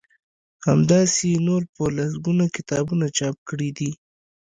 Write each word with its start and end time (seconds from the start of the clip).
همداسی 0.67 1.23
يې 1.31 1.37
نور 1.47 1.61
په 1.75 1.83
لسګونه 1.97 2.45
کتابونه 2.55 3.05
چاپ 3.17 3.35
کړي 3.49 3.69
دي 3.77 3.91